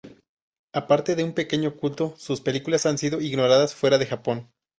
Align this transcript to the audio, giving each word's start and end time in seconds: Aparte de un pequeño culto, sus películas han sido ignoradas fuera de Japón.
Aparte 0.73 1.15
de 1.15 1.23
un 1.23 1.33
pequeño 1.35 1.77
culto, 1.77 2.15
sus 2.17 2.41
películas 2.41 2.87
han 2.87 2.97
sido 2.97 3.21
ignoradas 3.21 3.75
fuera 3.75 3.99
de 3.99 4.07
Japón. 4.07 4.49